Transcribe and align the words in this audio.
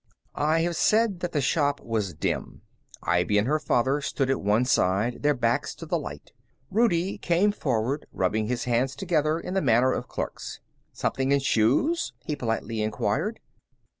I 0.33 0.61
have 0.61 0.75
said 0.75 1.19
that 1.19 1.31
the 1.31 1.41
shop 1.41 1.79
was 1.79 2.15
dim. 2.15 2.63
Ivy 3.03 3.37
and 3.37 3.45
her 3.47 3.59
father 3.59 4.01
stood 4.01 4.31
at 4.31 4.41
one 4.41 4.65
side, 4.65 5.21
their 5.21 5.35
backs 5.35 5.75
to 5.75 5.85
the 5.85 5.99
light. 5.99 6.31
Rudie 6.71 7.19
came 7.19 7.51
forward, 7.51 8.07
rubbing 8.11 8.47
his 8.47 8.63
hands 8.63 8.95
together 8.95 9.39
in 9.39 9.53
the 9.53 9.61
manner 9.61 9.91
of 9.93 10.07
clerks. 10.07 10.59
"Something 10.91 11.31
in 11.31 11.39
shoes?" 11.39 12.13
he 12.25 12.35
politely 12.35 12.81
inquired. 12.81 13.41